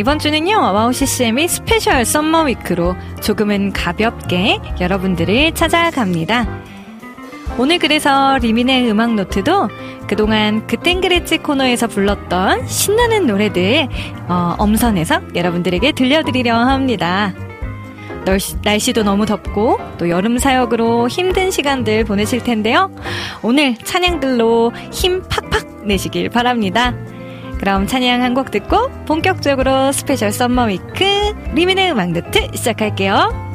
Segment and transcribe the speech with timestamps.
[0.00, 6.46] 이번 주는요, 와우 CCM이 스페셜 썸머 위크로 조금은 가볍게 여러분들을 찾아갑니다.
[7.58, 9.68] 오늘 그래서 리민의 음악 노트도
[10.06, 13.88] 그동안 그땐 그랬지 코너에서 불렀던 신나는 노래들
[14.26, 17.34] 어, 엄선해서 여러분들에게 들려드리려 합니다.
[18.24, 22.90] 날씨, 날씨도 너무 덥고 또 여름 사역으로 힘든 시간들 보내실 텐데요.
[23.42, 26.94] 오늘 찬양들로 힘 팍팍 내시길 바랍니다.
[27.60, 31.04] 그럼 찬양 한 곡 듣고 본격적으로 스페셜 썸머 위크
[31.54, 33.49] 리민의 음악 노트 시작할게요.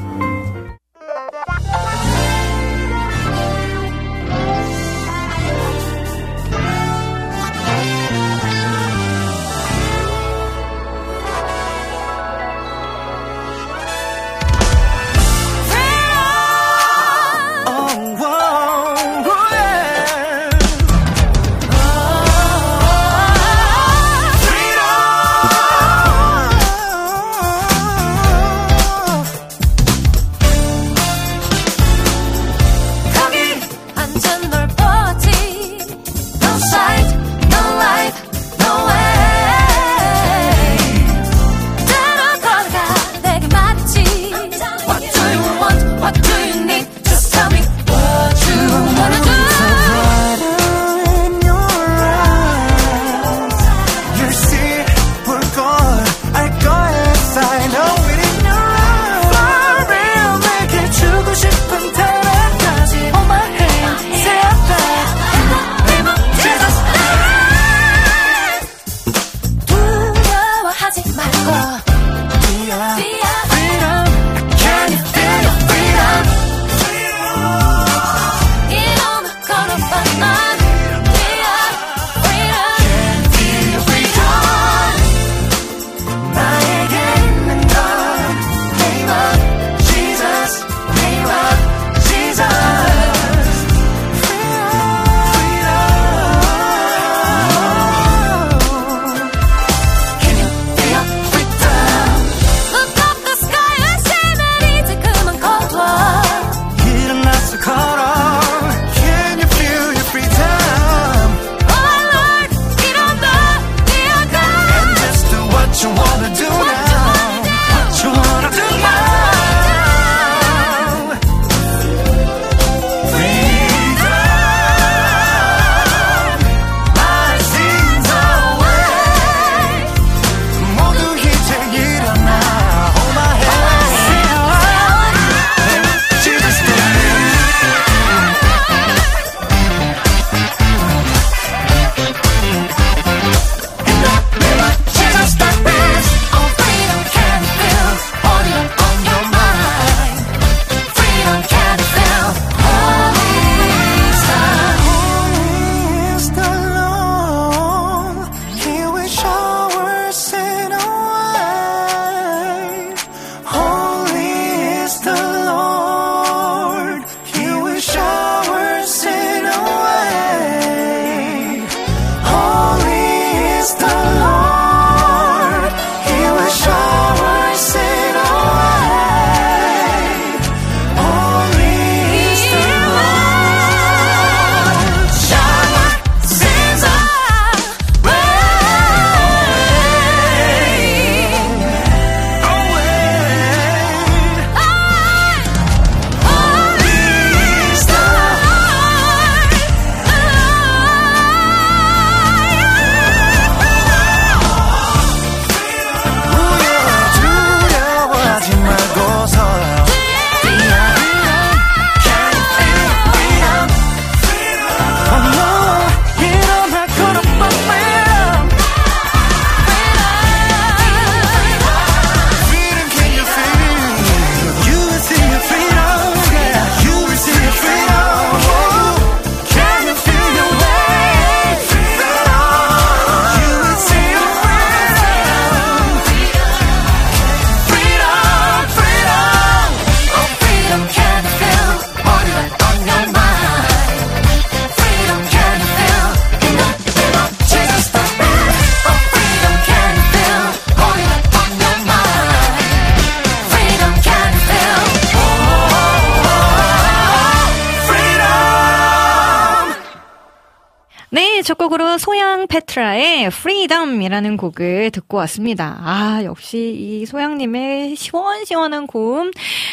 [263.25, 265.77] 페트라의 Freedom이라는 곡을 듣고 왔습니다.
[265.81, 269.31] 아, 역시 이 소향님의 시원시원한 고음.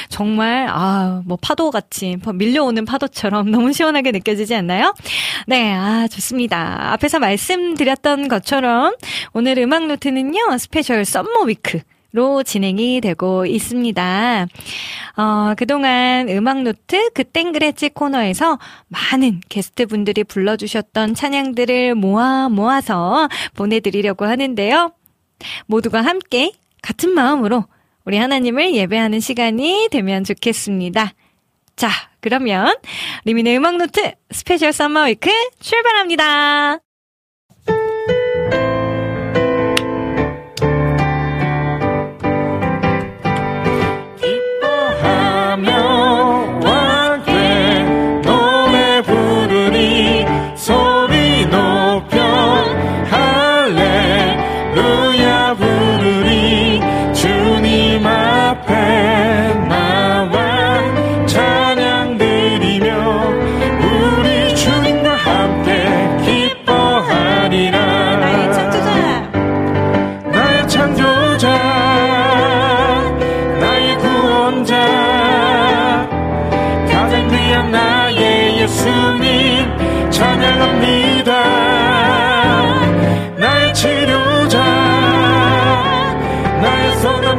[0.09, 4.95] 정말, 아, 뭐 파도같이, 밀려오는 파도처럼 너무 시원하게 느껴지지 않나요?
[5.47, 6.93] 네, 아, 좋습니다.
[6.93, 8.95] 앞에서 말씀드렸던 것처럼
[9.33, 11.81] 오늘 음악 노트는요, special summer week.
[12.13, 14.47] 로 진행이 되고 있습니다.
[15.17, 24.93] 어, 그동안 음악노트 그땐 그랬지 코너에서 많은 게스트분들이 불러주셨던 찬양들을 모아 모아서 보내드리려고 하는데요.
[25.67, 27.65] 모두가 함께 같은 마음으로
[28.05, 31.15] 우리 하나님을 예배하는 시간이 되면 좋겠습니다.
[31.77, 31.89] 자,
[32.21, 32.75] 그러면
[33.25, 35.31] 리민의 음악노트 special summer week
[35.61, 36.92] 출발합니다.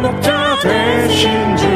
[0.04, 1.73] 예수님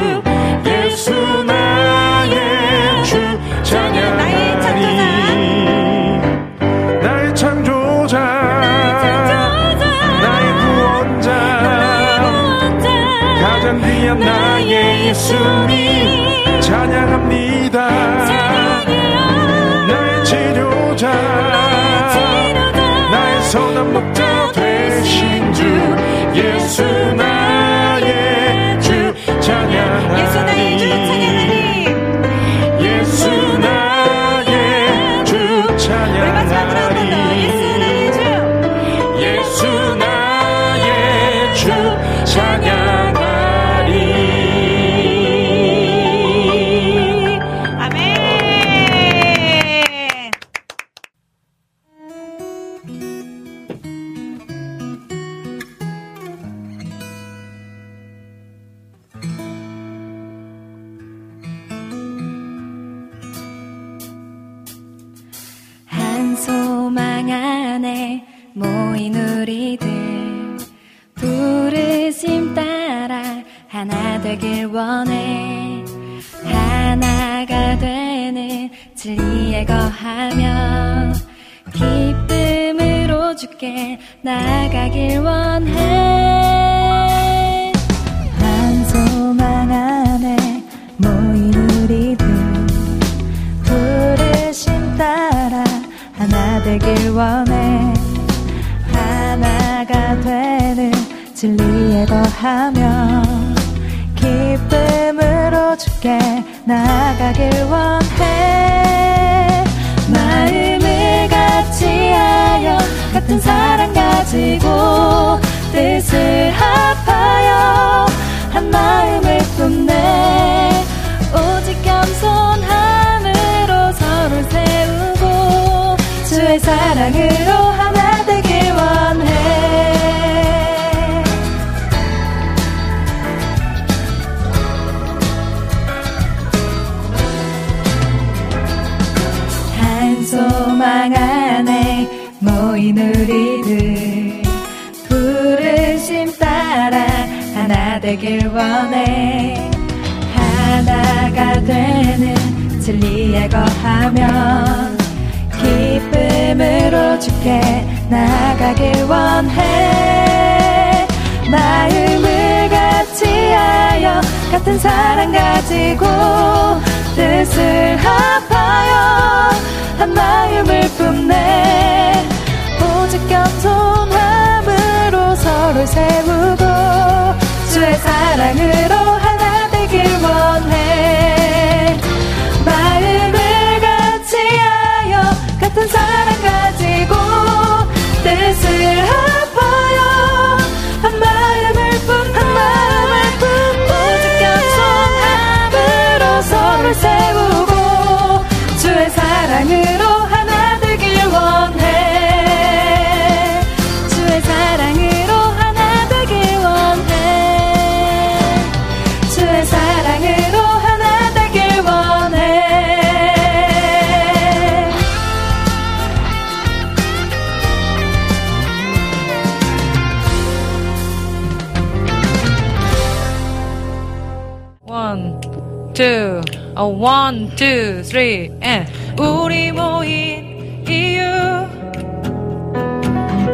[225.98, 226.44] two,
[226.76, 228.88] a one, two, three, and
[229.18, 231.26] 우리 모인 이유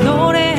[0.04, 0.53] 노래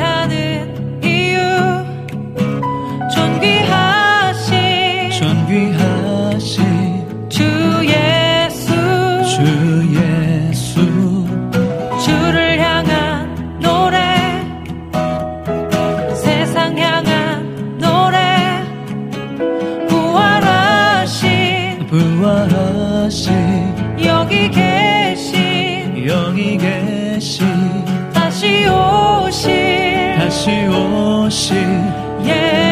[30.44, 32.63] 다시 오신 예.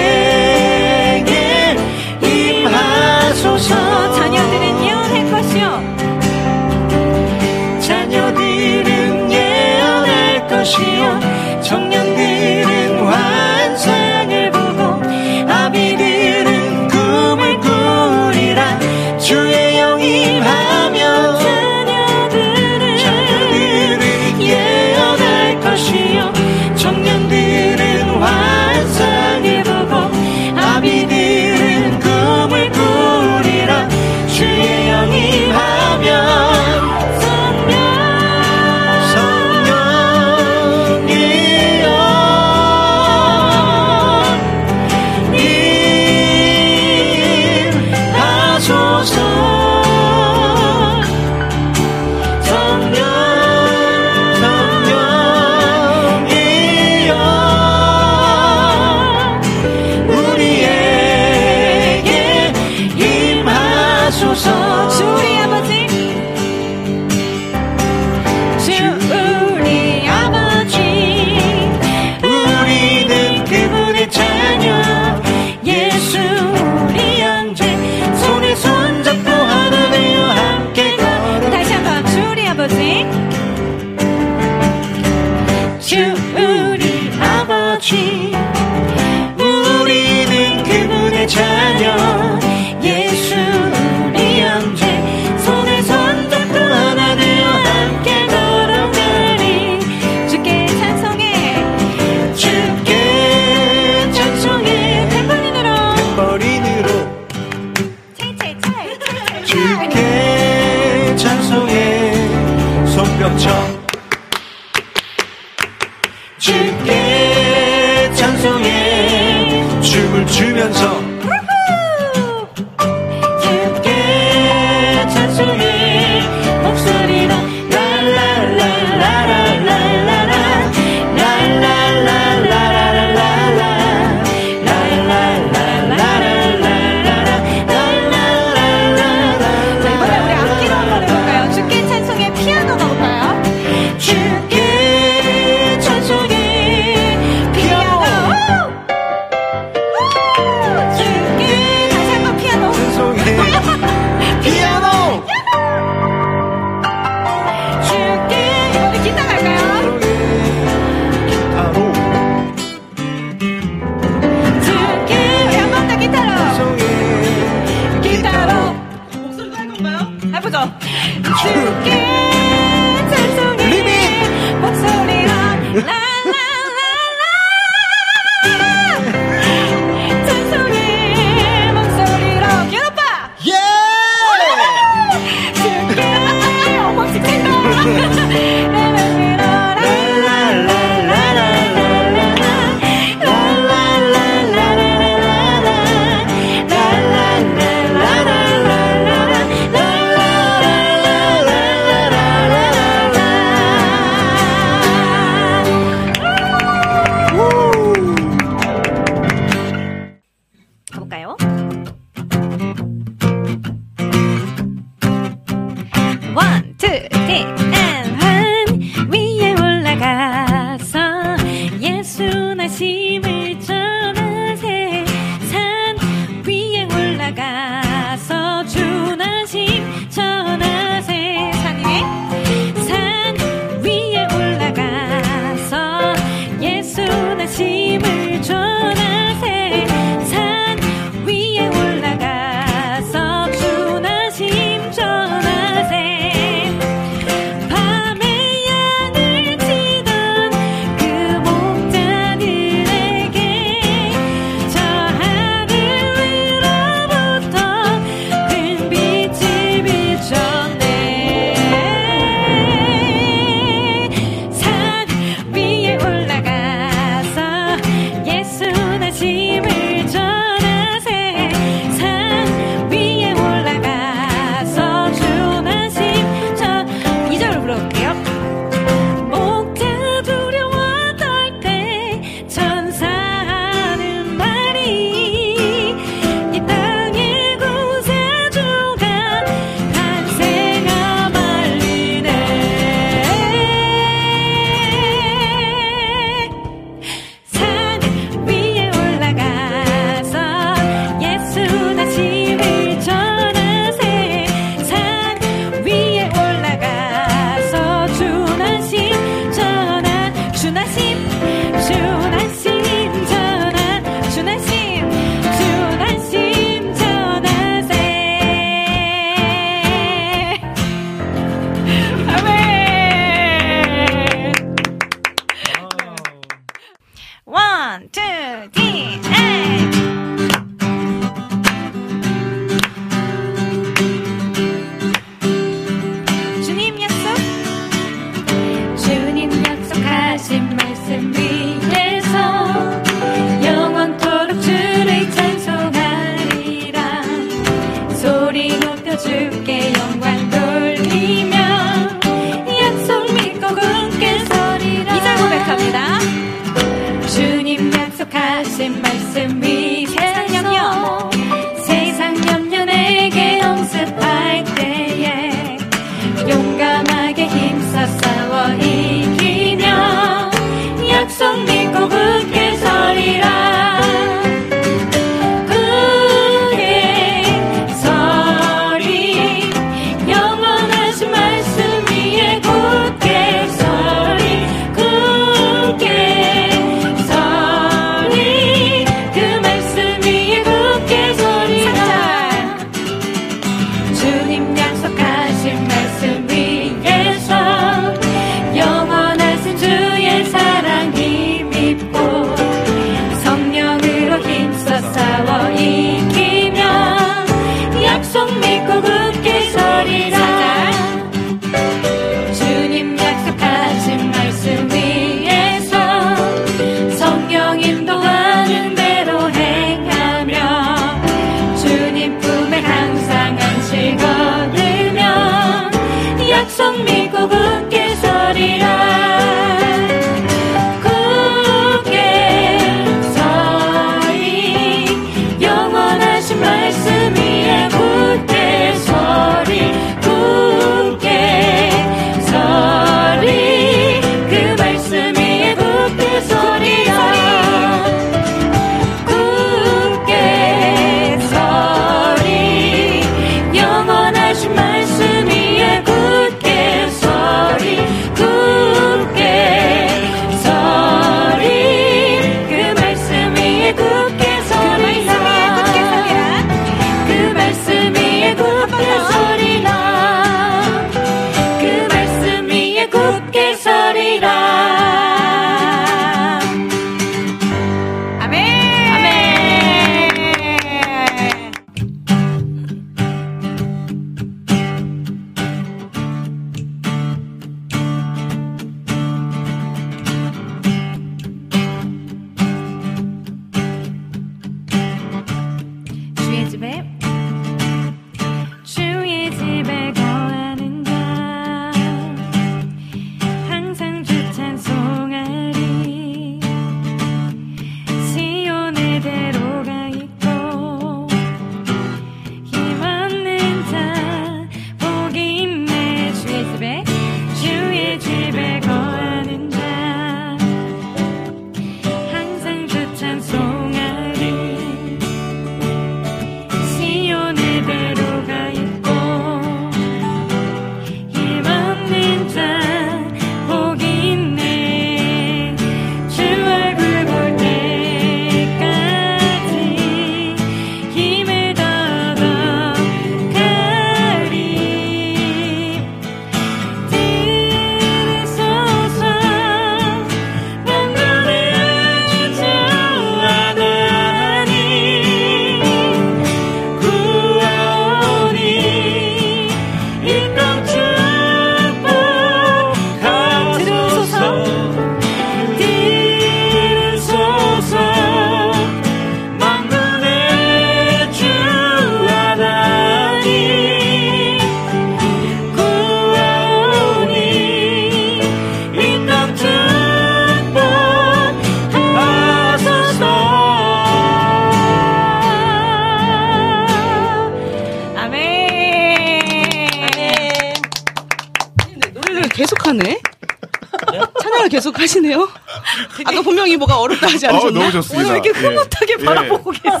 [597.92, 598.28] 좋습니다.
[598.30, 599.24] 오늘 이렇게 흐뭇하게 예.
[599.24, 600.00] 바라보고 계세요.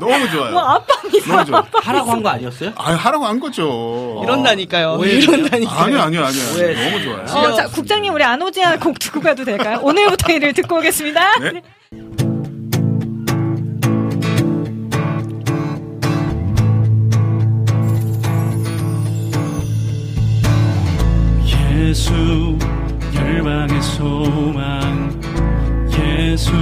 [0.00, 0.50] 너무 좋아요.
[0.52, 1.26] 뭐 아빠입니다.
[1.32, 1.64] 너무 좋아.
[1.82, 2.72] 하라고 한 거 아니었어요?
[2.76, 4.20] 아, 하라고 한 거죠.
[4.24, 4.98] 이런다니까요.
[5.04, 5.78] 이런다니까요.
[5.84, 6.40] 아니, 아니, 아니.
[6.40, 6.90] 아니.
[6.90, 7.22] 너무 좋아요.
[7.48, 9.78] 어, 자, 국장님, 우리 안오지아 곡 듣고 가도 될까요?
[9.82, 11.38] 오늘부터 일을 듣고 오겠습니다.
[11.40, 11.62] 네.
[21.78, 22.12] 예수
[23.14, 25.20] 열방의 소망
[25.98, 26.52] 예수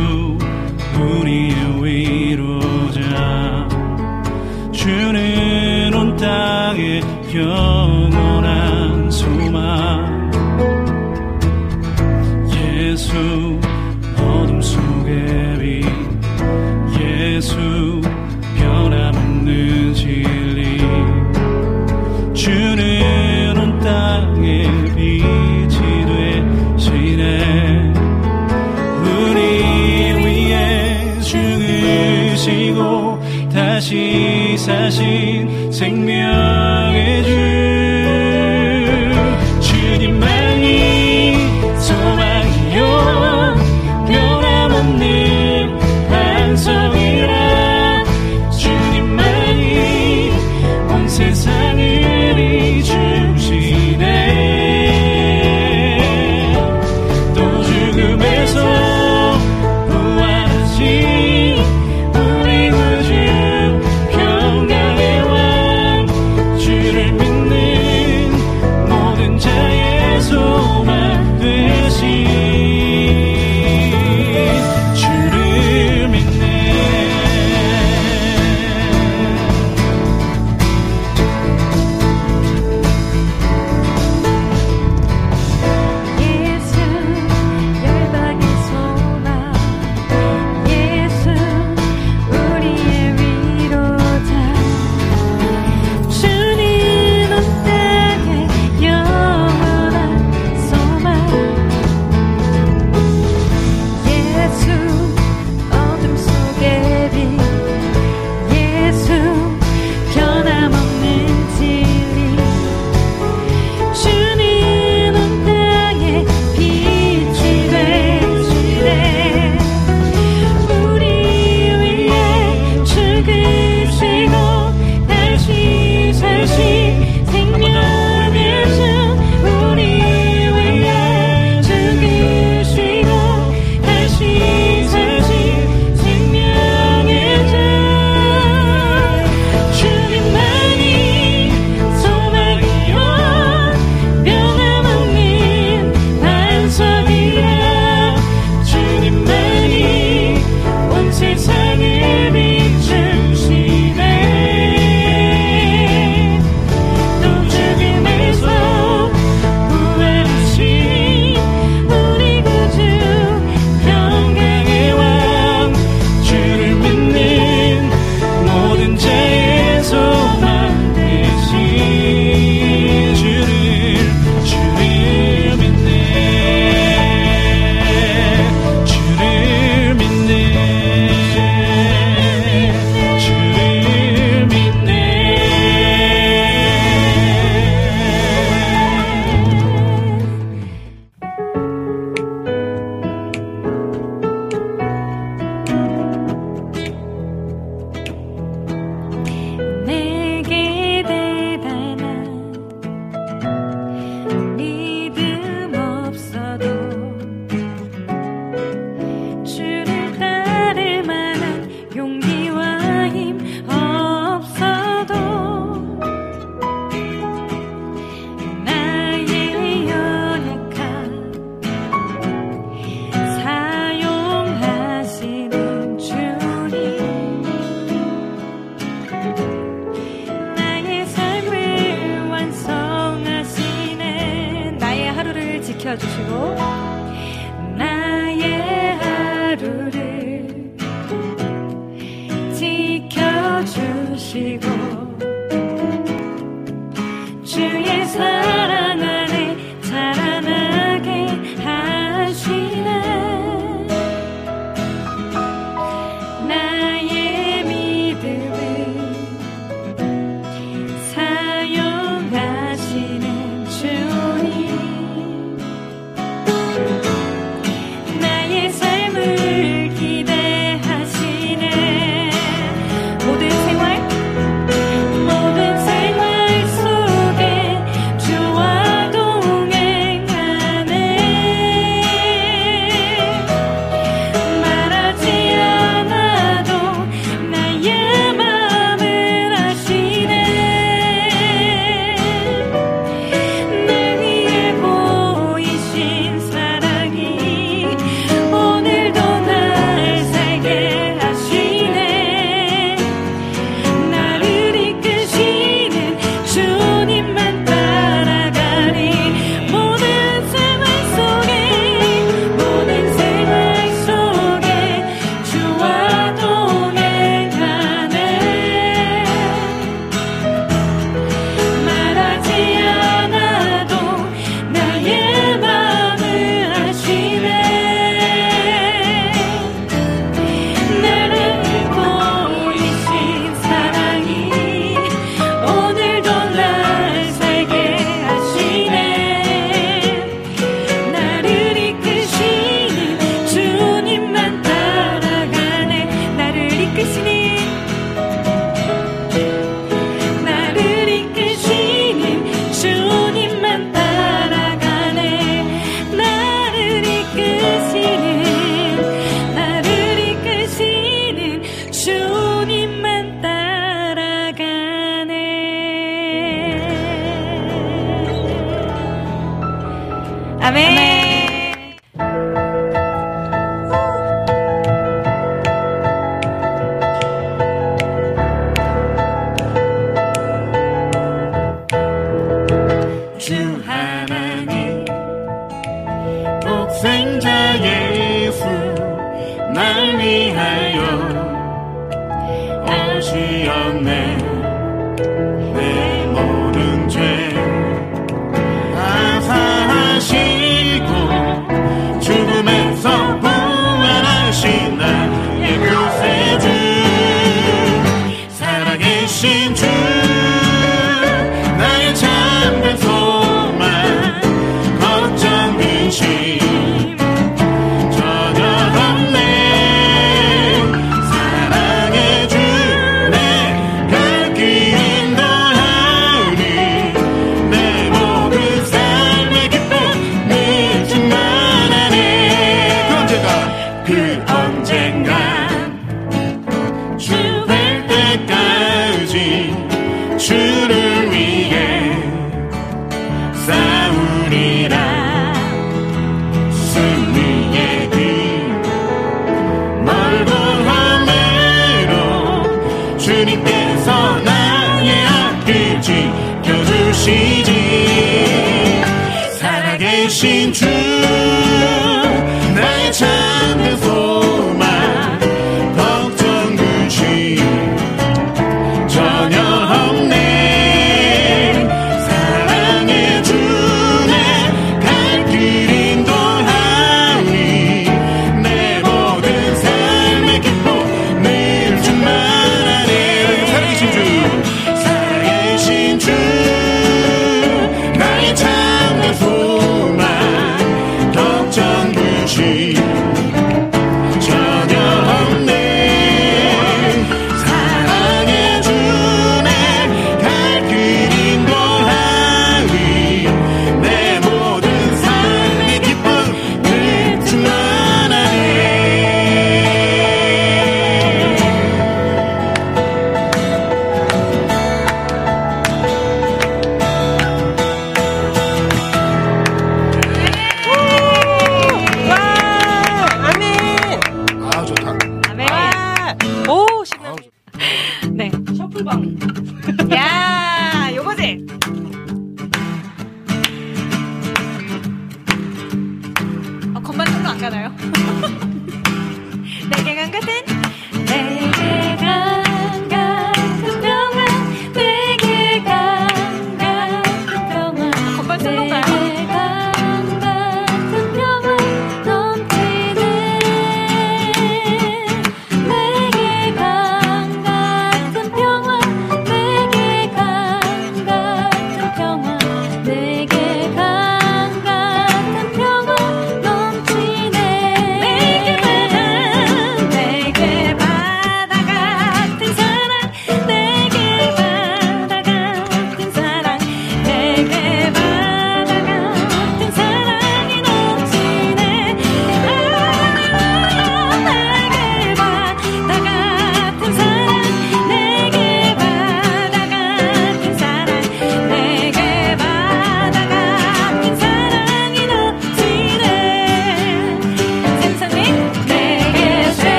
[1.00, 3.68] 우리의 위로자.
[4.72, 7.00] 주는 온 땅의
[7.34, 7.69] 영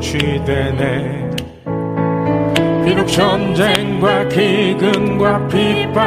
[0.00, 1.30] 성취되네.
[2.84, 6.00] 비록 전쟁과 기근과 핍박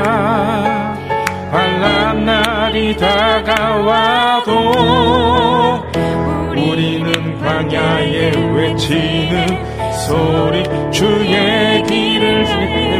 [1.51, 4.51] 환란 날이 다가와도
[6.51, 9.47] 우리는 광야에 외치는
[10.07, 12.45] 소리 주의 길을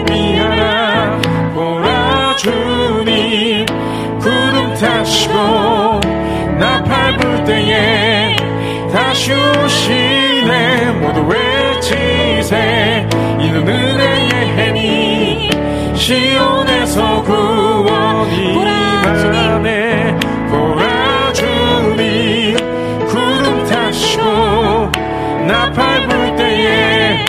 [0.05, 1.21] 대비하라.
[1.55, 3.65] 보라 주님
[4.19, 5.33] 구름 타시고
[6.59, 8.35] 나팔 불 때에
[8.91, 9.53] 다시 모두
[12.43, 13.07] 외치세
[13.39, 15.49] 이는 은혜의 해니
[15.95, 20.17] 시온에서 구원이 임하네
[20.49, 22.57] 보라 주님
[23.07, 24.23] 구름 타시고
[25.47, 27.25] 나팔 불 때에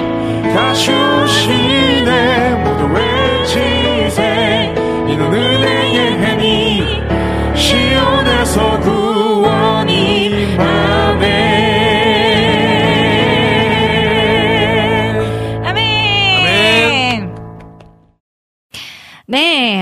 [0.52, 2.62] 다시 오시네.
[2.64, 4.74] 모두 외치세.
[5.08, 7.02] 이는 은혜의 해니
[7.54, 9.03] 시온에서 구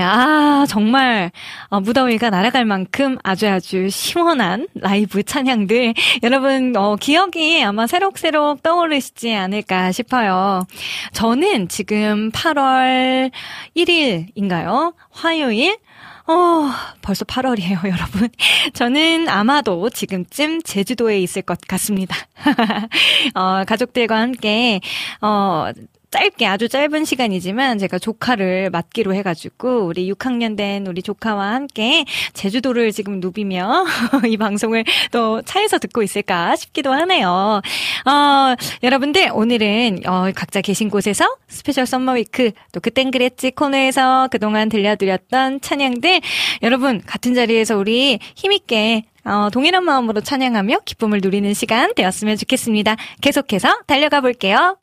[0.03, 1.31] 아, 정말,
[1.69, 5.93] 어, 무더위가 날아갈 만큼 아주 아주 시원한 라이브 찬양들.
[6.23, 10.65] 여러분, 어, 기억이 아마 새록새록 떠오르시지 않을까 싶어요.
[11.13, 13.31] 저는 지금 8월
[13.75, 14.93] 1일인가요?
[15.11, 15.77] 화요일?
[16.25, 16.69] 어,
[17.01, 18.29] 벌써 8월이에요, 여러분.
[18.73, 22.15] 저는 아마도 지금쯤 제주도에 있을 것 같습니다.
[23.35, 24.79] 어, 가족들과 함께,
[25.21, 25.71] 어,
[26.13, 32.91] 짧게 아주 짧은 시간이지만 제가 조카를 맡기로 해가지고 우리 6학년 된 우리 조카와 함께 제주도를
[32.91, 33.85] 지금 누비며
[34.29, 37.29] 이 방송을 또 차에서 듣고 있을까 싶기도 하네요.
[38.05, 44.69] 어, 여러분들 오늘은 어, 각자 계신 곳에서 special summer week 또 그땐 그랬지 코너에서 그동안
[44.69, 46.21] 들려드렸던 찬양들
[46.61, 52.97] 여러분 같은 자리에서 우리 힘있게 어, 동일한 마음으로 찬양하며 기쁨을 누리는 시간 되었으면 좋겠습니다.
[53.21, 54.77] 계속해서 달려가 볼게요.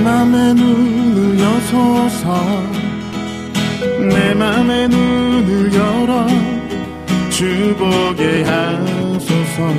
[0.00, 2.62] 맘의 눈을 여소서.
[4.08, 6.26] 내 맘의 눈을 열어
[7.30, 9.74] 주보게 하소서.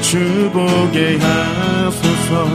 [0.00, 2.46] 주보게 하소서.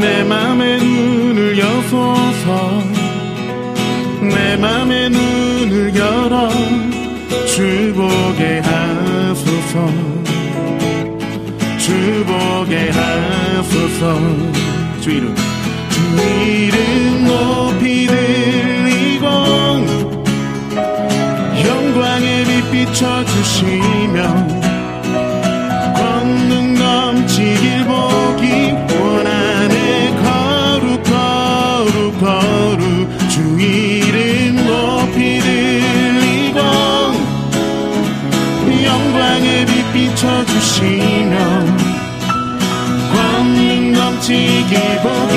[0.00, 2.82] 내 맘의 눈을 여소서.
[4.22, 6.48] 내 맘의 눈을 열어
[7.46, 10.15] 주보게 하소서
[11.86, 14.18] 주보게 하소서.
[15.00, 15.32] 주 이름.
[15.88, 19.26] 주 이름 높이 들리고
[21.64, 24.16] 영광의 빛 비춰주시며
[25.94, 29.76] 권능 넘치길 보기 원하네.
[30.24, 32.84] 거룩 거룩 거룩.
[33.28, 36.58] 주 이름 높이 들리고
[38.82, 40.95] 영광의 빛 비춰주시며
[44.66, 45.36] 넘치게 보기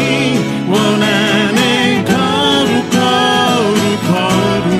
[0.69, 3.77] 원하네 거룩 거룩
[4.07, 4.73] 거룩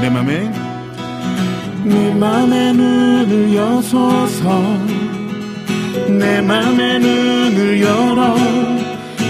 [0.00, 0.50] 내 맘에?
[1.84, 4.62] 내 맘의 눈을 여소서.
[6.08, 8.36] 내 맘의 눈을 열어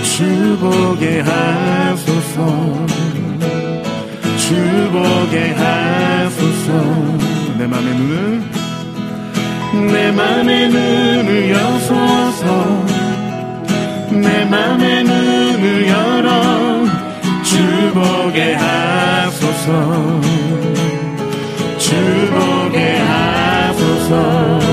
[0.02, 2.86] 주보게 하소서.
[4.38, 6.72] 주보게 하소서.
[7.58, 8.42] 내 맘의 눈을?
[9.92, 12.85] 내 맘의 눈을 여소서
[14.20, 16.84] 내 맘의 눈을 열어
[17.42, 20.20] 주 보게 하소서.
[21.78, 21.94] 주
[22.30, 24.65] 보게 하소서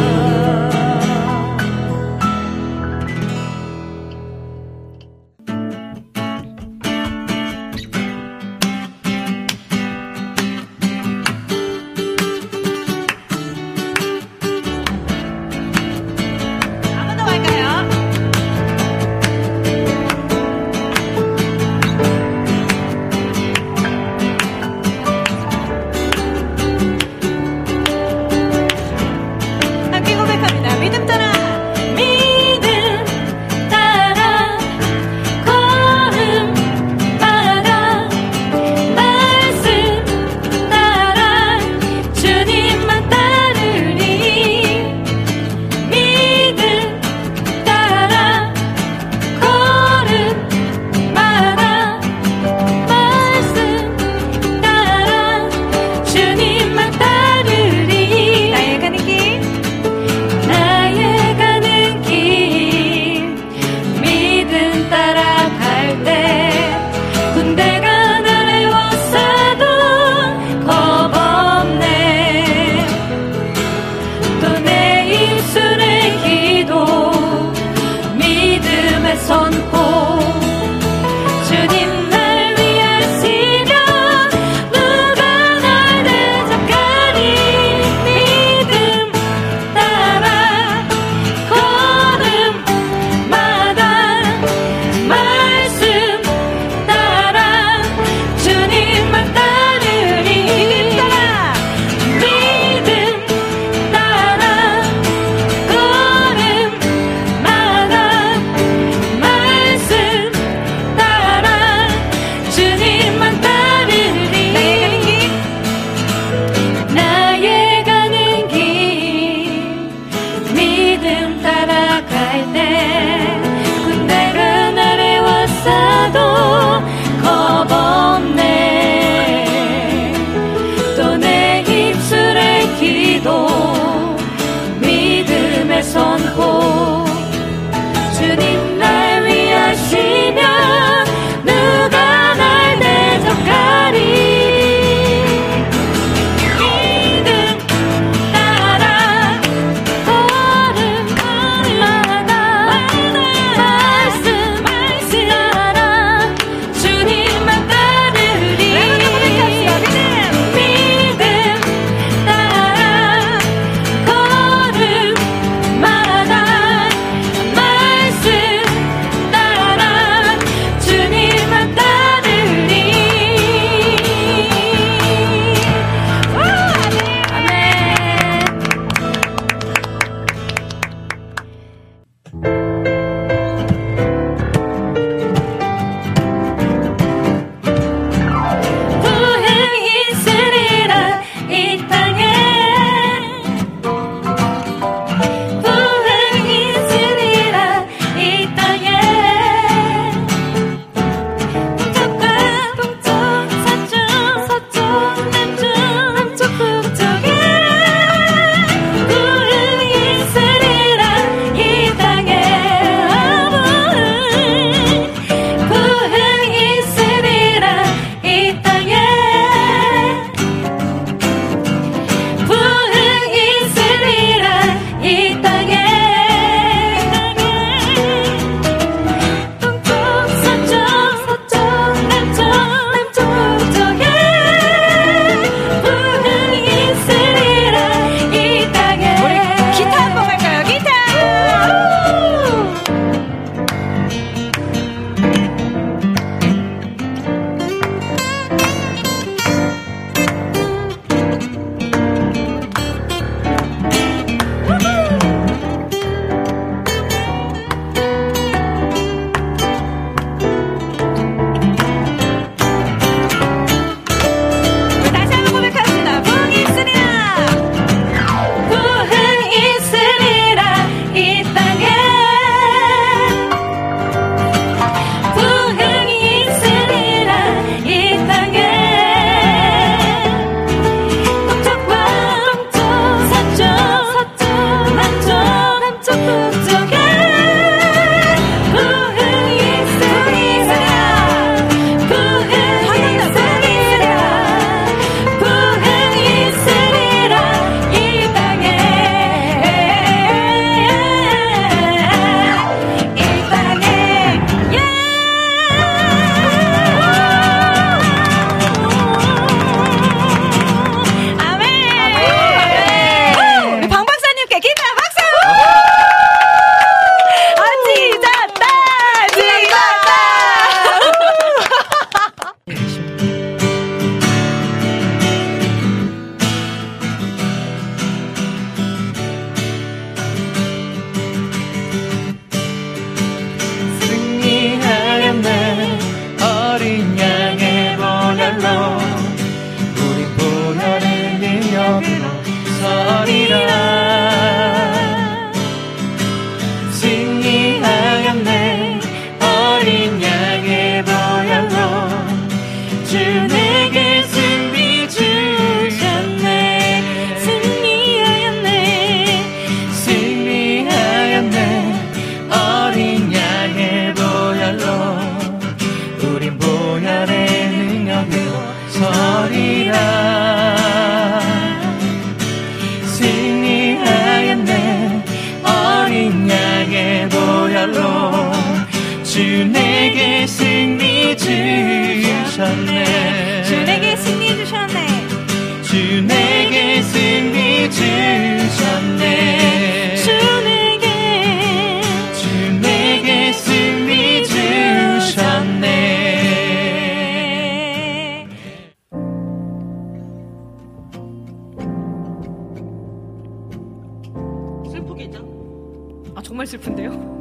[406.74, 407.33] 슬픈데요?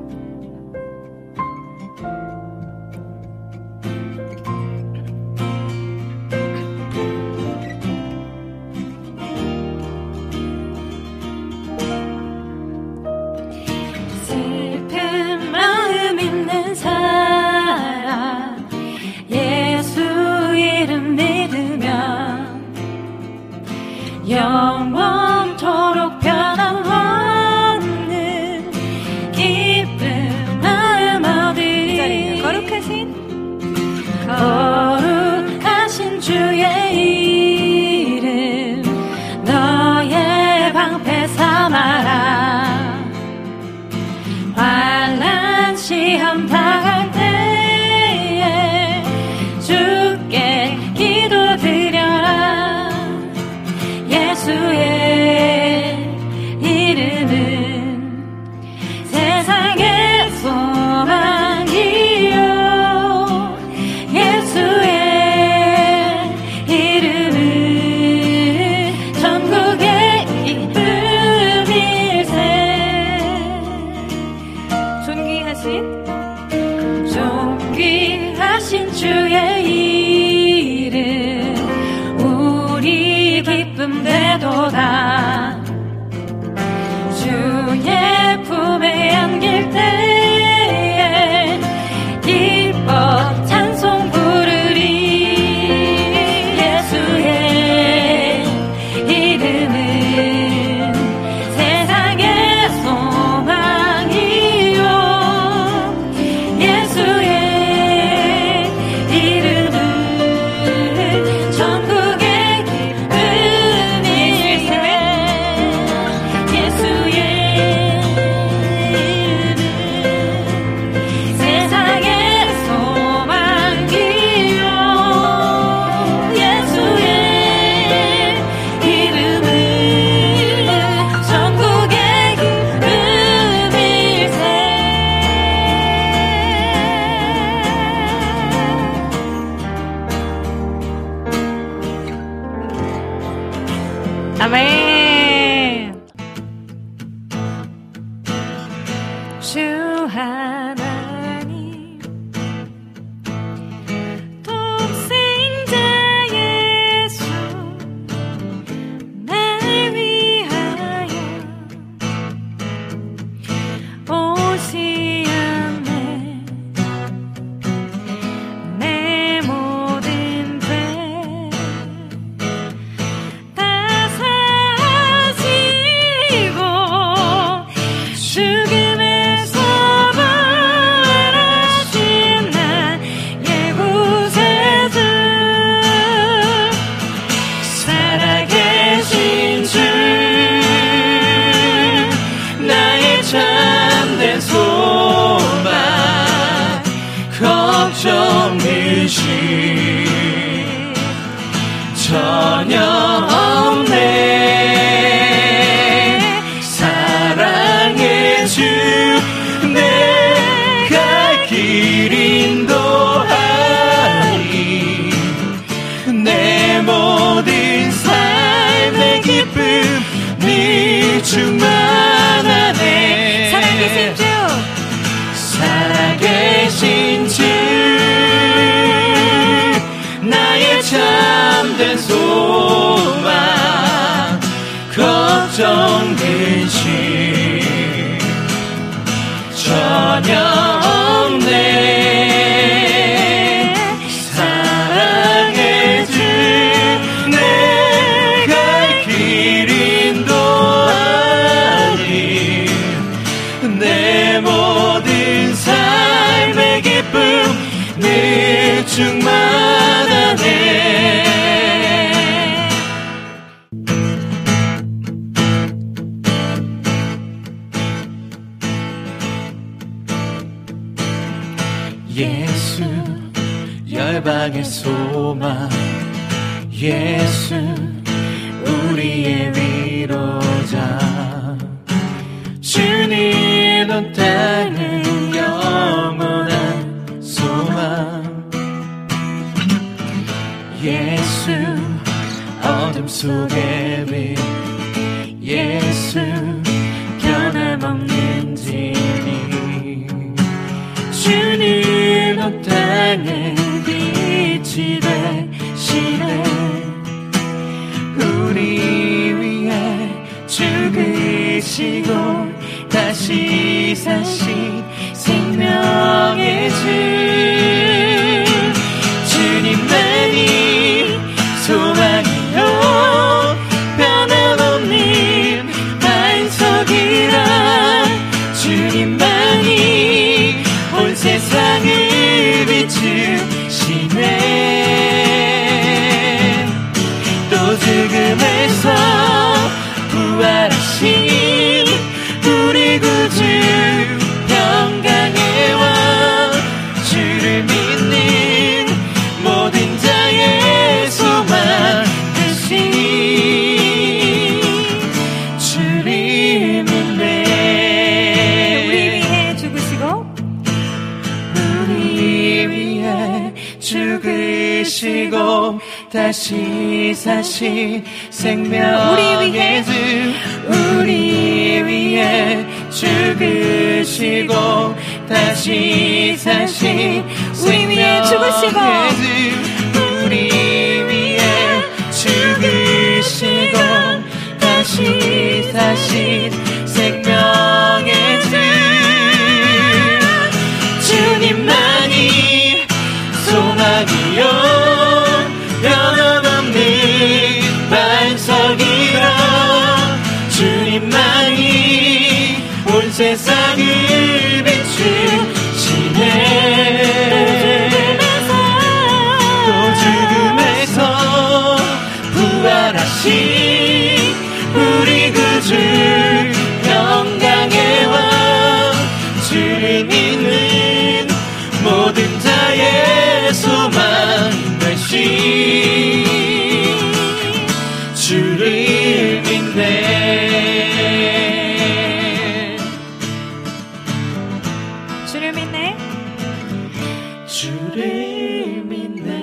[437.52, 439.41] 주를 믿네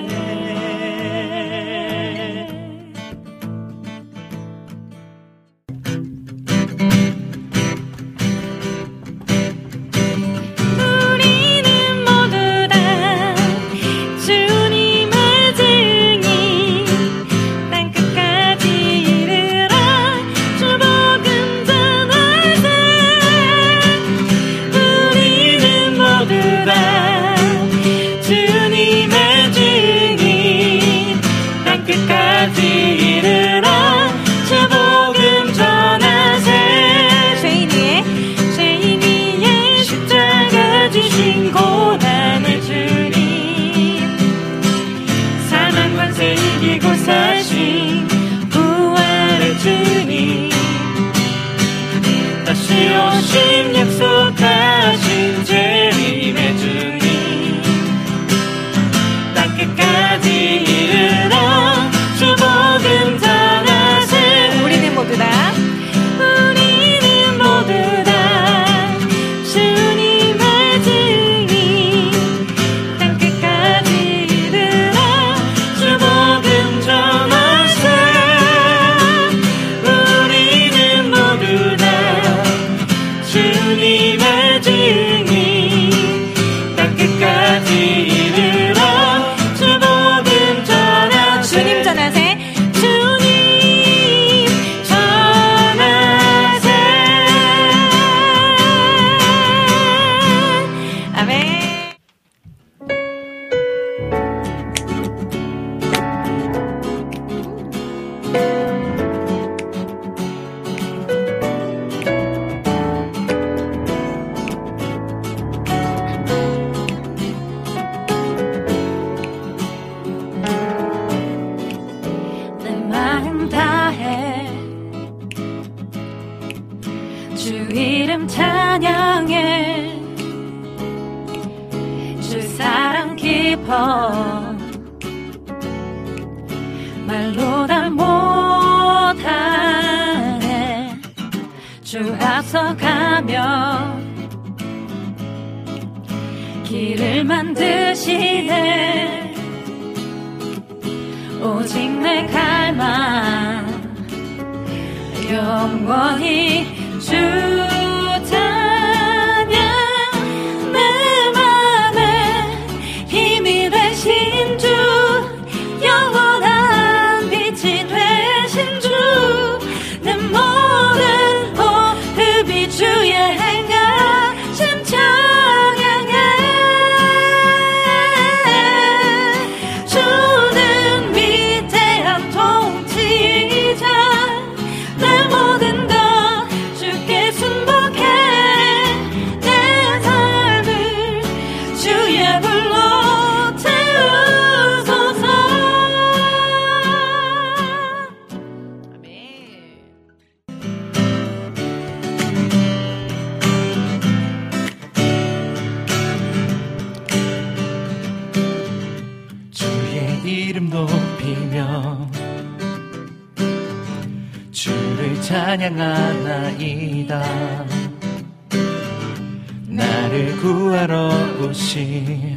[220.40, 221.10] 구하러
[221.42, 222.36] 오신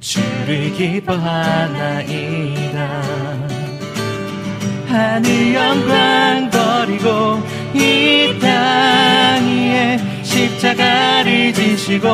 [0.00, 2.00] 주를 기뻐하나이다.
[4.88, 7.42] 하늘 영광 버리고
[7.74, 12.08] 이 땅 위에 십자가를 지시고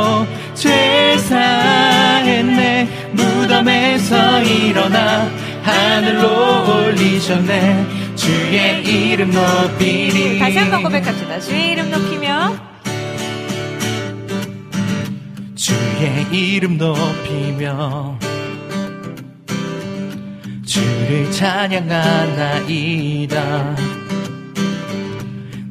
[0.55, 1.69] 죄사했네
[3.13, 5.31] 무덤에서 일어나
[5.63, 7.87] 하늘로 올리셨네.
[8.17, 11.39] 주의 이름 높이리 다시 한 번 고백합시다.
[11.41, 12.55] 주의 이름 높이며
[15.97, 18.19] 주의 이름 높이며
[20.67, 22.67] 주를 찬양하나이다.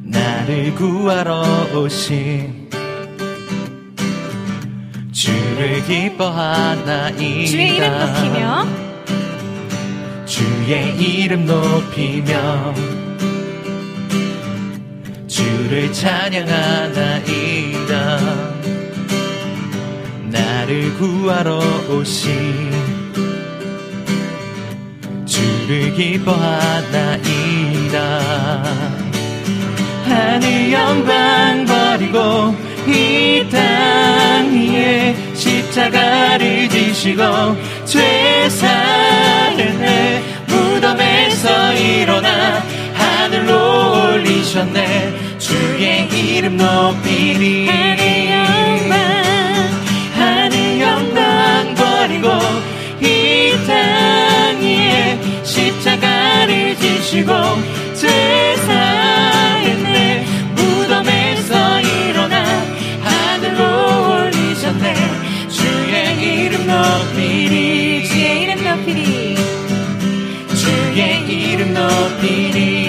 [0.02, 1.44] 나를 구하러
[1.76, 2.68] 오신
[5.12, 7.14] 주를 기뻐하나이다.
[7.46, 8.66] 주의 이름 높이며
[10.26, 12.74] 주의 이름 높이며
[15.28, 16.96] 주를 찬양하나이다
[20.36, 22.70] 나를 구하러 오신
[25.24, 27.22] 주를 기뻐하나이다.
[30.04, 32.54] 하늘 영광 버리고
[32.86, 37.22] 이 땅 위에 십자가를 지시고
[37.84, 42.62] 죄 사했네 무덤에서 일어나
[42.94, 45.36] 하늘로 올리셨네.
[45.38, 47.68] 주의 이름 높이리
[53.00, 57.32] 이땅 위에 십자가를 지시고
[57.94, 62.42] 죄 사했네 무덤에서 일어나
[63.02, 64.94] 하늘로 올리셨네.
[65.48, 69.36] 주의 이름 높이리 주의 이름 높이리.
[70.56, 72.85] 주의 이름 높이리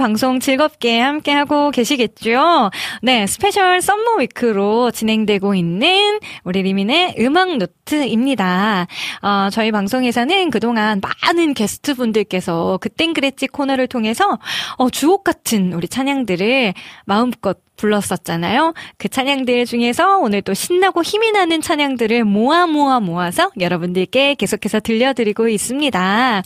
[0.00, 2.70] 방송 즐겁게 함께 하고 계시겠죠?
[3.02, 8.86] 네, special summer week로 진행되고 있는 우리 리민의 음악 노트입니다.
[9.20, 14.38] 어, 저희 방송에서는 그동안 많은 게스트 분들께서 그땐 그랬지 코너를 통해서
[14.78, 16.72] 어, 주옥 같은 우리 찬양들을
[17.04, 18.74] 마음껏 불렀었잖아요.
[18.98, 25.48] 그 찬양들 중에서 오늘 또 신나고 힘이 나는 찬양들을 모아 모아 모아서 여러분들께 계속해서 들려드리고
[25.48, 26.42] 있습니다.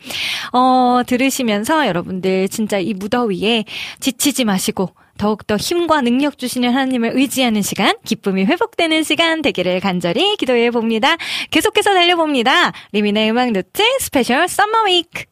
[0.55, 3.65] 어, 들으시면서 여러분들 진짜 이 무더위에
[3.99, 10.71] 지치지 마시고 더욱더 힘과 능력 주시는 하나님을 의지하는 시간, 기쁨이 회복되는 시간 되기를 간절히 기도해
[10.71, 11.17] 봅니다.
[11.51, 12.73] 계속해서 달려봅니다.
[12.93, 15.25] 리민의 음악 노트 special summer week.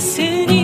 [0.02, 0.61] 있으니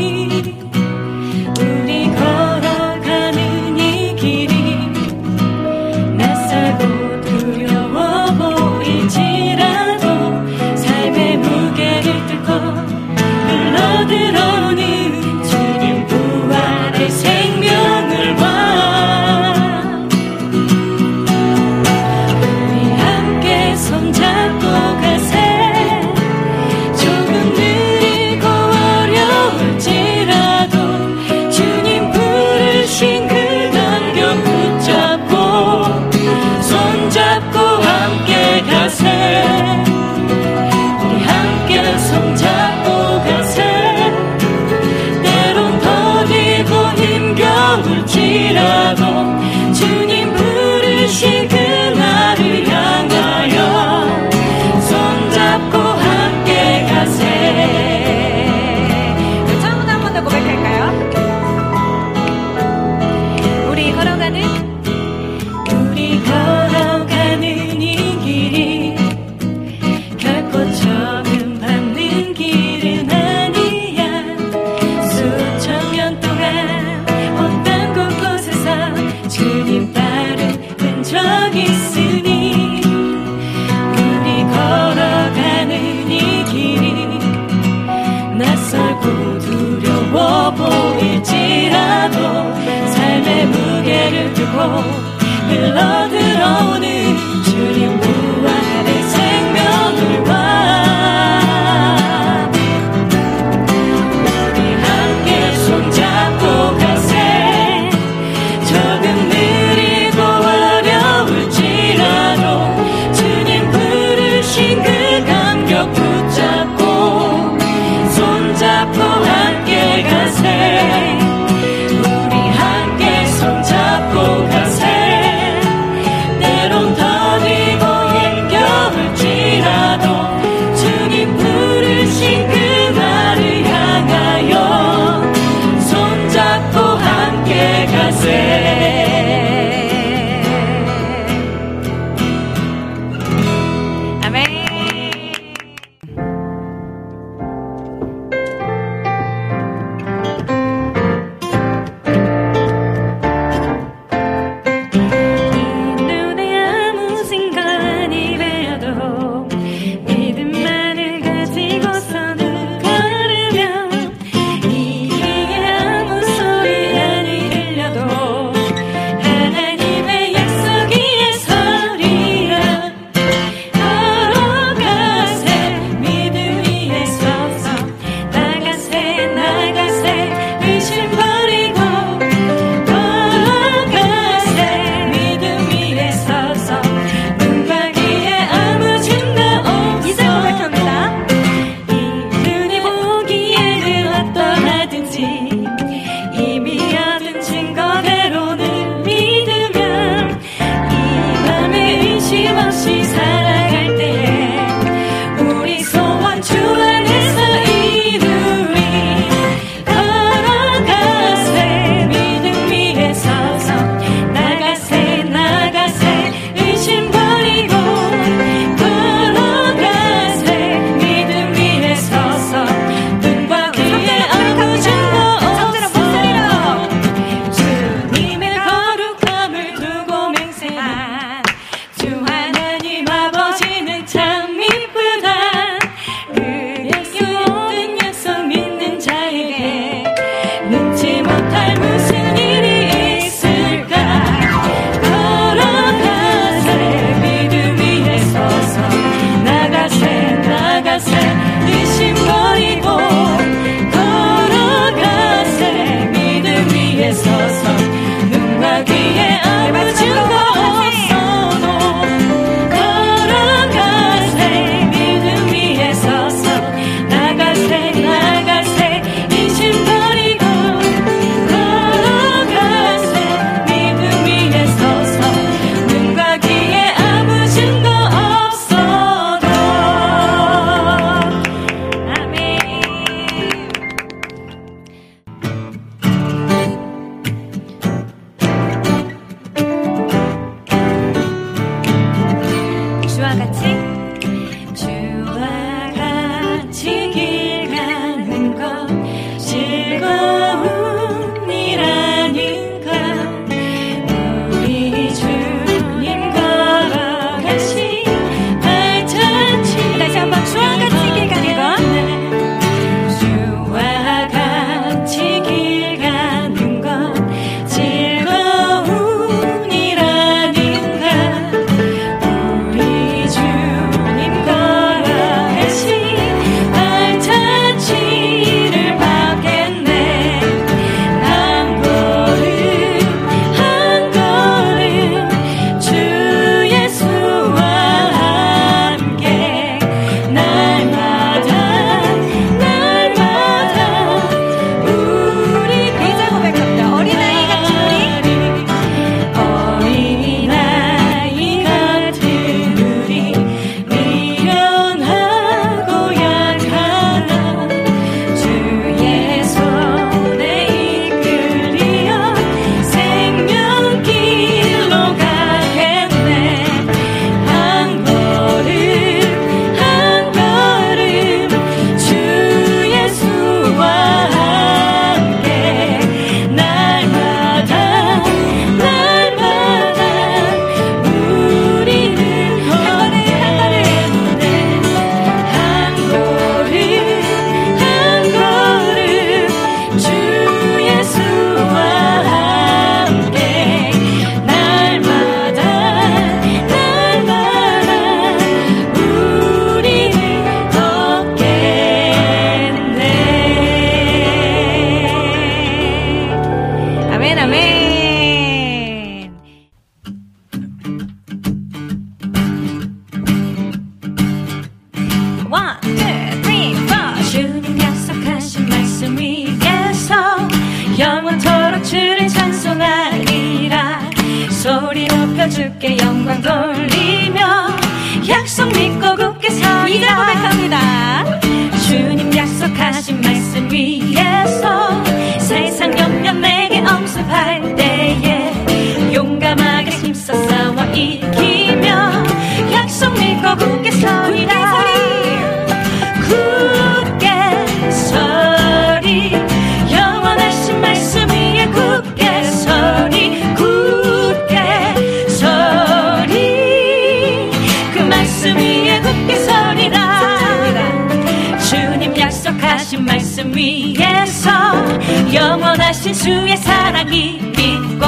[465.33, 468.07] 영원하신 주의 사랑이 믿고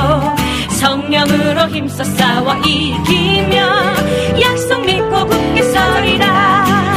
[0.71, 3.57] 성령으로 힘써 싸워 이기며
[4.41, 6.95] 약속 믿고 굳게 서리라.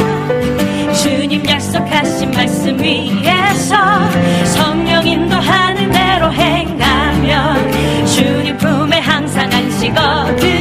[1.02, 3.76] 주님 약속하신 말씀 위에서
[4.46, 10.53] 성령 인도하는 대로 행하면 주님 품에 항상 안식 얻으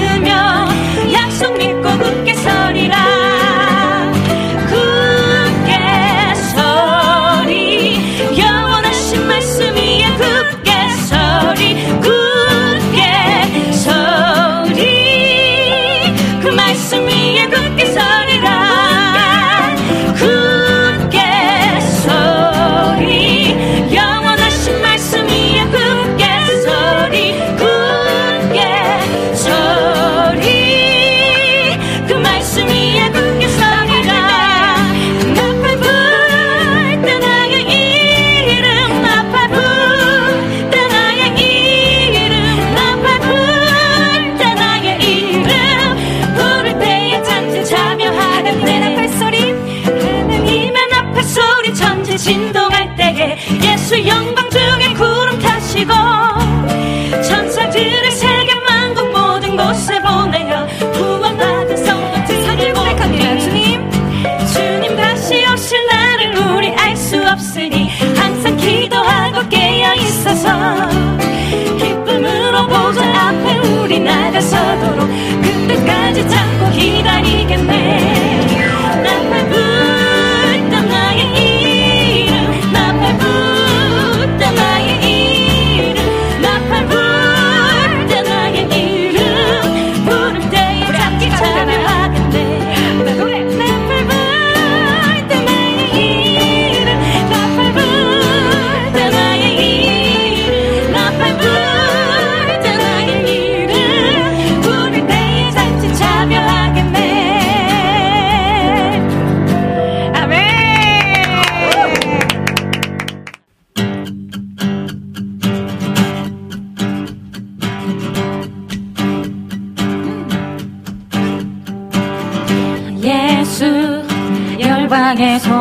[125.23, 125.52] es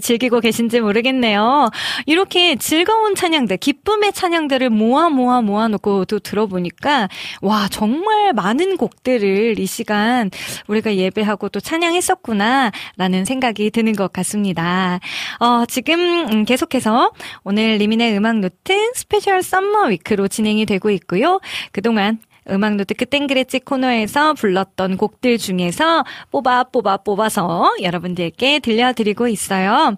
[0.00, 1.70] 즐기고 계신지 모르겠네요.
[2.06, 7.08] 이렇게 즐거운 찬양들, 기쁨의 찬양들을 모아 모아 모아놓고 또 들어보니까,
[7.42, 10.30] 와, 정말 많은 곡들을 이 시간
[10.66, 15.00] 우리가 예배하고 또 찬양했었구나, 라는 생각이 드는 것 같습니다.
[15.38, 17.12] 어, 지금 음, 계속해서
[17.44, 21.40] 오늘 리민의 음악 노트 special summer week로 진행이 되고 있고요.
[21.72, 22.18] 그동안
[22.50, 29.96] 음악노트 그땐그랬지 코너에서 불렀던 곡들 중에서 뽑아 뽑아 뽑아서 여러분들께 들려드리고 있어요.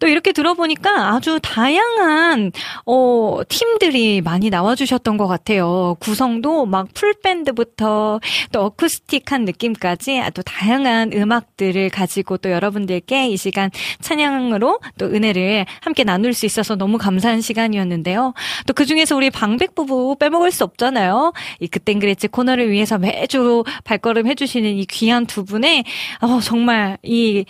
[0.00, 2.52] 또 이렇게 들어보니까 아주 다양한
[2.86, 5.96] 어 팀들이 많이 나와주셨던 것 같아요.
[6.00, 8.20] 구성도 막 풀밴드부터
[8.52, 13.70] 또 어쿠스틱한 느낌까지 아주 다양한 음악들을 가지고 또 여러분들께 이 시간
[14.00, 18.34] 찬양으로 또 은혜를 함께 나눌 수 있어서 너무 감사한 시간이었는데요.
[18.66, 21.32] 또 그 중에서 우리 방백 부부 빼먹을 수 없잖아요.
[21.60, 22.28] 이 그땐 그랬지.
[22.28, 25.84] 코너를 위해서 매주 발걸음 해주시는 이 귀한 두 분의
[26.20, 27.44] 어, 정말 이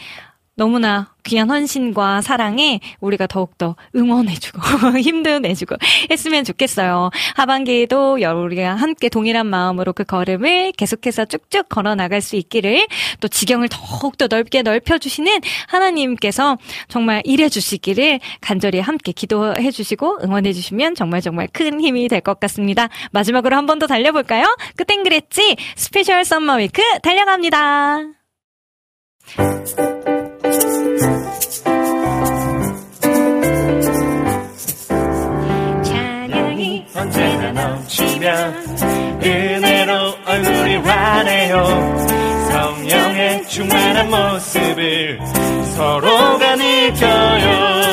[0.54, 4.60] 너무나 귀한 헌신과 사랑에 우리가 더욱더 응원해주고
[5.00, 5.76] 힘도 내주고
[6.10, 7.10] 했으면 좋겠어요.
[7.36, 12.86] 하반기에도 우리가 함께 동일한 마음으로 그 걸음을 계속해서 쭉쭉 걸어 나갈 수 있기를
[13.20, 16.58] 또 지경을 더욱더 넓게 넓혀주시는 하나님께서
[16.88, 22.88] 정말 일해주시기를 간절히 함께 기도해주시고 응원해주시면 정말 정말 큰 힘이 될 것 같습니다.
[23.12, 24.44] 마지막으로 한 번 더 달려볼까요?
[24.76, 28.00] 그땐 그랬지 special summer week 달려갑니다.
[35.82, 38.66] 찬양이 언제나 넘치면
[39.22, 41.64] 은혜로 얼굴이 환해요.
[42.50, 45.18] 성령의 충만한 모습을
[45.74, 47.92] 서로가 느껴요.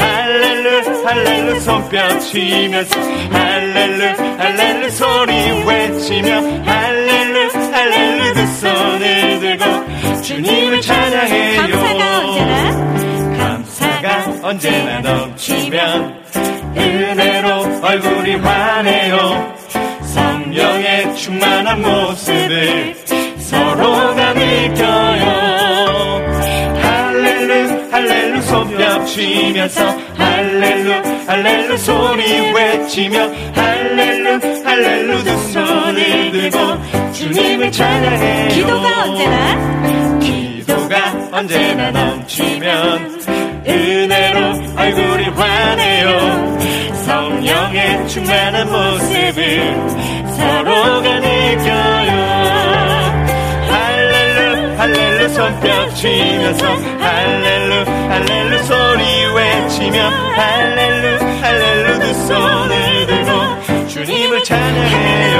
[0.00, 3.00] 할렐루 할렐루 손뼉 치면서
[3.30, 4.04] 할렐루
[4.38, 5.32] 할렐루 소리
[5.64, 9.35] 외치며 할렐루 할렐루 두 손을
[10.26, 11.60] 주님을 찬양해요.
[11.60, 13.36] 감사가 언제나?
[13.38, 16.24] 감사가 언제나 넘치면
[16.76, 19.54] 은혜로 얼굴이 환해요.
[20.02, 22.96] 성령의 충만한 모습을
[23.38, 25.26] 서로가 느껴요.
[26.82, 30.05] 할렐루 할렐루 손뼉 치면서
[30.36, 30.92] 할렐루
[31.26, 38.48] 할렐루 소리 외치며 할렐루 할렐루 두 손을 들고 주님을 찬양해요.
[38.50, 40.18] 기도가 언제나?
[40.20, 43.22] 기도가 언제나 넘치면
[43.66, 44.38] 은혜로
[44.76, 46.58] 얼굴이 환해요.
[47.06, 49.74] 성령의 충만한 모습을
[50.36, 51.95] 서로가 느껴
[55.26, 56.66] 할렐루 손뼉 치면서
[57.00, 65.38] 할렐루 할렐루 소리 외치며 할렐루 할렐루 두 손을 들고 주님을 찬양해요.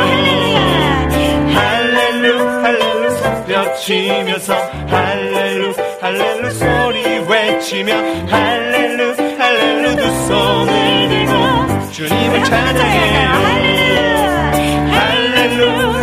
[1.54, 4.56] 할렐루 할렐루 손뼉 치면서
[4.88, 7.94] 할렐루 할렐루 소리 외치며
[8.28, 13.65] 할렐루 할렐루 두 손을 들고 주님을 찬양해요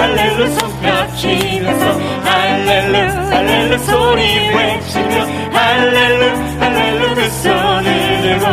[0.03, 1.85] 할렐루 할렐루 손뼉 치면서
[2.25, 2.95] 할렐루
[3.29, 6.21] 할렐루 소리 외치며 할렐루
[6.59, 8.45] 할렐루 두 손을 들고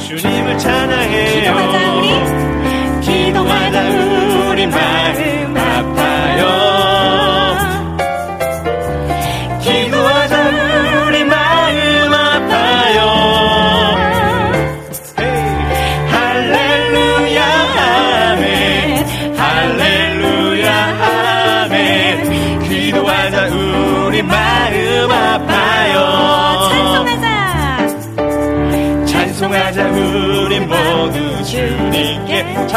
[0.00, 1.54] 주님을 찬양해요.
[3.00, 3.77] 기도하자 우리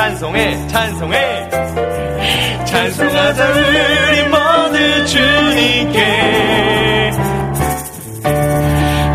[0.02, 1.50] 찬송해 찬송해.
[2.66, 7.12] 찬송하자 우리 모두 주님께.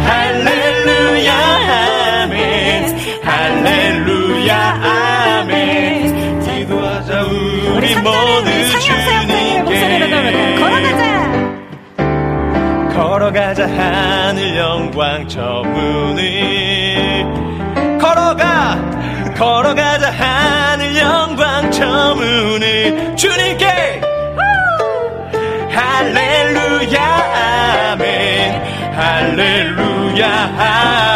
[0.07, 1.33] 할렐루야
[2.23, 2.97] 아멘.
[3.21, 4.57] 할렐루야
[5.41, 6.41] 아멘.
[6.43, 8.49] 기도하자 우리 모두
[8.79, 10.61] 주님께.
[10.61, 11.03] 걸어가자.
[12.95, 16.76] 걸어가자 하늘 영광 저 문을
[19.37, 24.01] 걸어가자 하늘 영광 저 문을 주님께.
[25.71, 27.03] 할렐루야
[27.93, 28.63] 아멘.
[28.95, 30.27] 할렐루야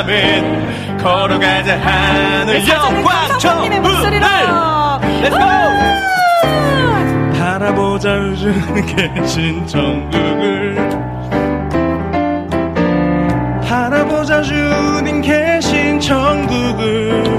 [0.01, 0.99] 아멘.
[0.99, 3.81] 걸어가자 하늘 영광 저 문을
[4.21, 4.27] 네,
[5.23, 5.39] Let's
[7.39, 8.53] 바라보자 우주
[9.15, 10.77] 계신 천국을.
[13.67, 17.30] 바라보자 주님 계신 천국을.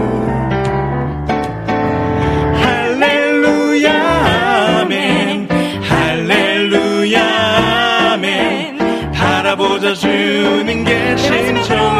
[9.82, 10.08] 着主，
[10.64, 11.91] 宁愿心中。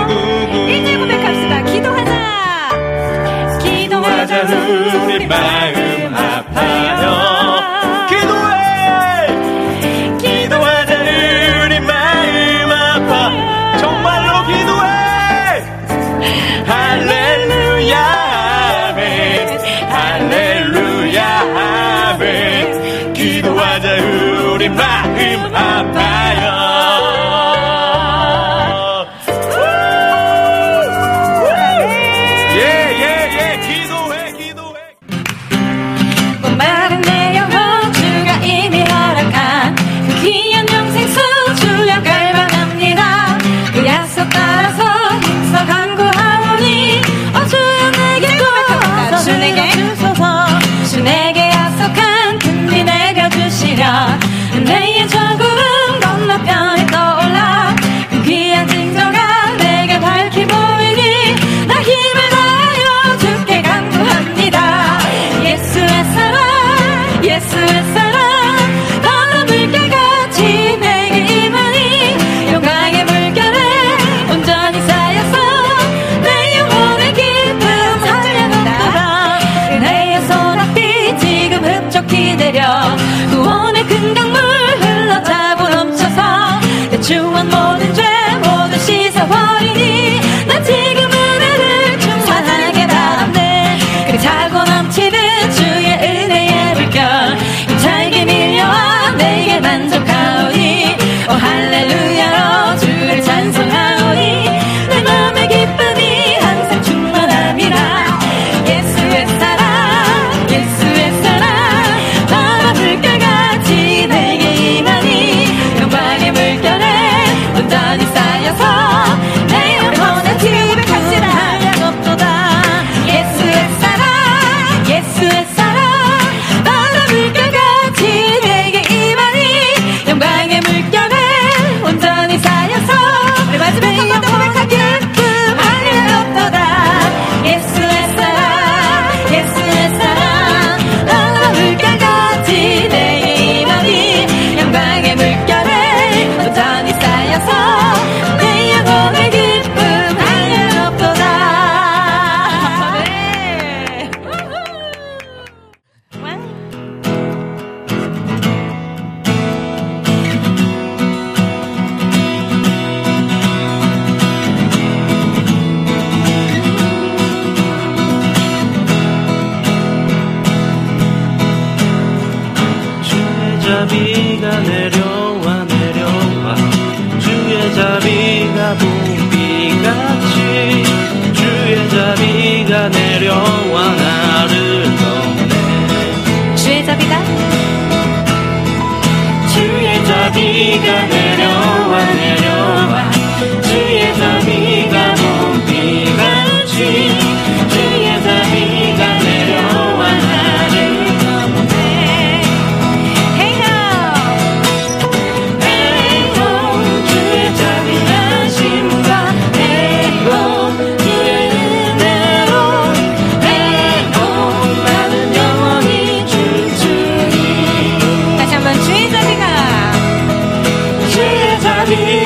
[221.92, 222.21] Martin.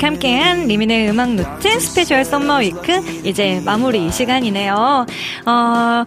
[0.00, 5.06] 함께한 리민의 음악 노트 special summer week 이제 마무리 시간이네요.
[5.46, 6.04] 어,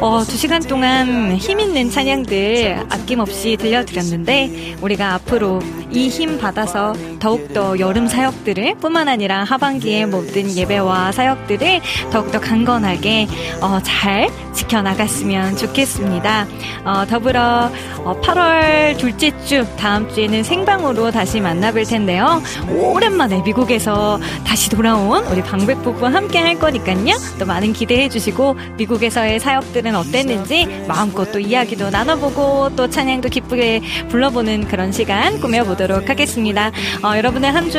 [0.00, 5.60] 어, 두 시간 동안 힘 있는 찬양들 아낌없이 들려드렸는데 우리가 앞으로
[5.90, 13.28] 이 힘 받아서 더욱더 여름 사역들을 뿐만 아니라 하반기의 모든 예배와 사역들을 더욱더 강건하게
[13.60, 16.46] 어, 잘 지켜나갔으면 좋겠습니다.
[16.84, 17.70] 어, 더불어
[18.04, 22.42] 어, 8월 둘째 주 다음 주에는 생방으로 다시 만나뵐 텐데요.
[22.68, 27.14] 오랜만에 미국에서 다시 돌아 온 우리 방백 부부와 함께 할 거니까요.
[27.38, 34.66] 또 많은 기대해 주시고 미국에서의 사역들은 어땠는지 마음껏 또 이야기도 나눠보고 또 찬양도 기쁘게 불러보는
[34.68, 36.70] 그런 시간 꾸며보도록 하겠습니다.
[37.02, 37.78] 어, 여러분의 한주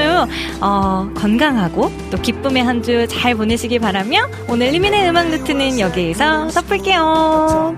[0.62, 7.76] 어, 건강하고 또 기쁨의 한 주 잘 보내시기 바라며 오늘 리민의 음악 노트는 여기에서 덮을게요.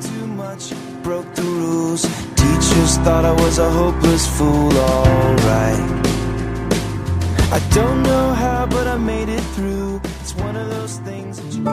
[2.35, 6.04] Teachers thought I was a hopeless fool, alright.
[7.55, 10.01] I don't know how, but I made it through.
[10.19, 11.63] It's one of those things that you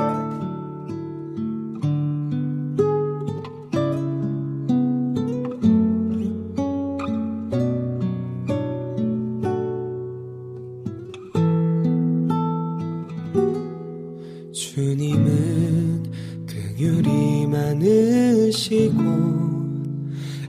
[17.82, 19.02] 많으시고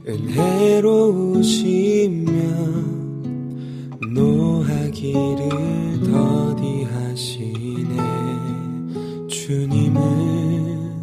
[0.07, 1.43] 은혜로우시며
[5.04, 6.00] 노하기를
[6.56, 7.98] 더디하시네?
[9.28, 10.94] 주님은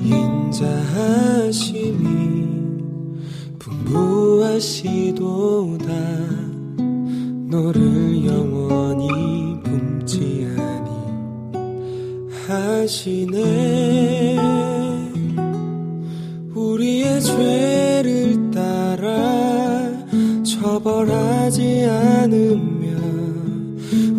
[0.00, 1.64] 인자하심이
[3.58, 5.14] 풍부하시도다.
[7.50, 9.08] 너를 영원히
[9.64, 10.90] 굶지 아니
[12.46, 14.38] 하시네.
[16.54, 19.92] 우리의 죄를 따라
[20.44, 22.73] 처벌하지 않으며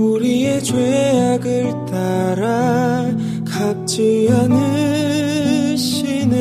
[0.05, 3.11] 우리의 죄악을 따라
[3.45, 6.35] 갚지 않으시네.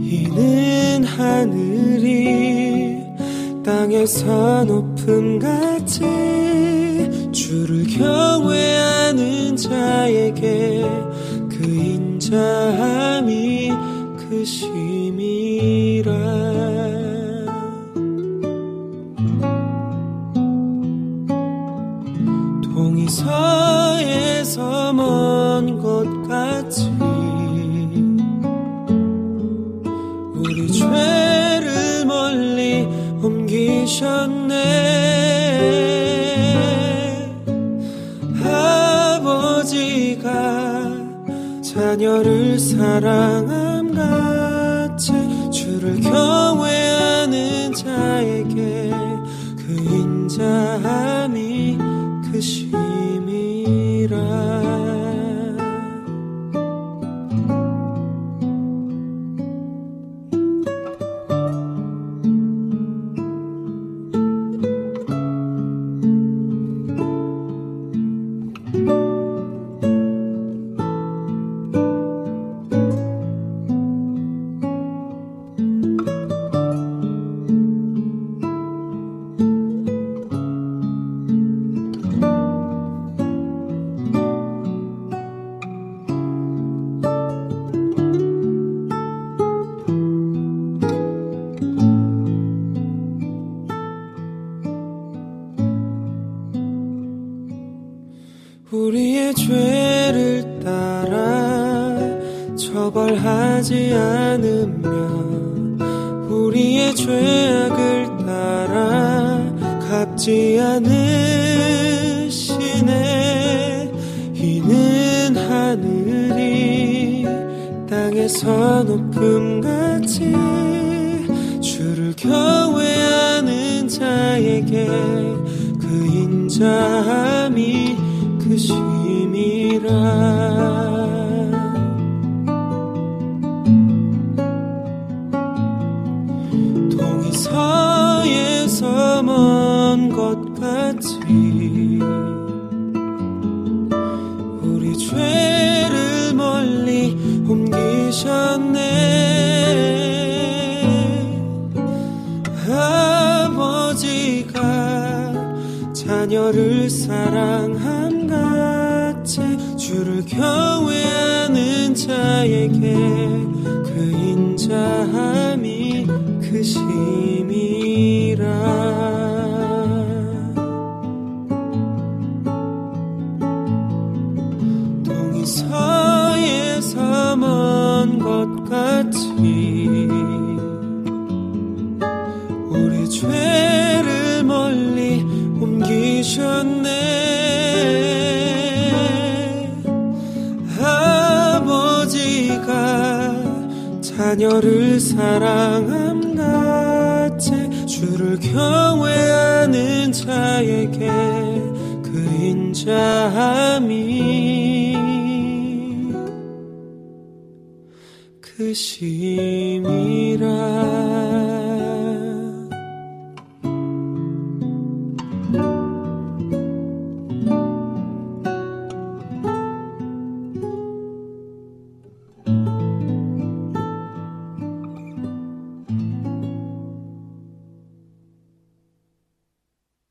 [0.00, 3.02] 이는 하늘이
[3.62, 6.00] 땅에서 높음 같이
[7.32, 10.84] 주를 경외하는 자에게
[11.50, 13.70] 그 인자함이
[14.16, 16.12] 크심이라
[33.98, 34.54] 옮기셨네.
[39.20, 40.28] 아버지가
[41.62, 43.57] 자녀를 사랑함